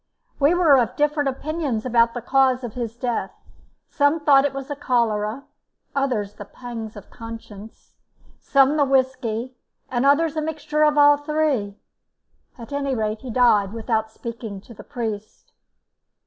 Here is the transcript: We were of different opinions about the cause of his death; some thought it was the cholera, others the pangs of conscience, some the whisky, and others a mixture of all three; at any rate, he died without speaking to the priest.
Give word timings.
We 0.39 0.55
were 0.55 0.79
of 0.79 0.95
different 0.95 1.29
opinions 1.29 1.85
about 1.85 2.15
the 2.15 2.23
cause 2.23 2.63
of 2.63 2.73
his 2.73 2.95
death; 2.97 3.29
some 3.87 4.19
thought 4.19 4.45
it 4.45 4.51
was 4.51 4.69
the 4.69 4.75
cholera, 4.75 5.43
others 5.95 6.33
the 6.33 6.45
pangs 6.45 6.95
of 6.95 7.11
conscience, 7.11 7.93
some 8.39 8.77
the 8.77 8.83
whisky, 8.83 9.53
and 9.91 10.03
others 10.03 10.35
a 10.35 10.41
mixture 10.41 10.83
of 10.83 10.97
all 10.97 11.17
three; 11.17 11.77
at 12.57 12.73
any 12.73 12.95
rate, 12.95 13.21
he 13.21 13.29
died 13.29 13.73
without 13.73 14.09
speaking 14.09 14.59
to 14.61 14.73
the 14.73 14.83
priest. 14.83 15.51